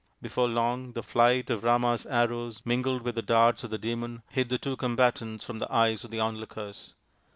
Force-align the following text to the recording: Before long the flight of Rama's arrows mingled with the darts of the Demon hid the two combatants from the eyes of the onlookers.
Before 0.19 0.47
long 0.49 0.93
the 0.93 1.03
flight 1.03 1.51
of 1.51 1.63
Rama's 1.63 2.07
arrows 2.07 2.63
mingled 2.65 3.03
with 3.03 3.13
the 3.13 3.21
darts 3.21 3.63
of 3.63 3.69
the 3.69 3.77
Demon 3.77 4.23
hid 4.31 4.49
the 4.49 4.57
two 4.57 4.75
combatants 4.75 5.43
from 5.45 5.59
the 5.59 5.71
eyes 5.71 6.03
of 6.03 6.09
the 6.09 6.19
onlookers. 6.19 6.95